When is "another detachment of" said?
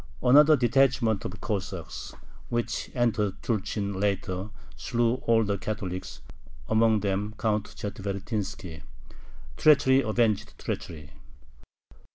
0.23-1.39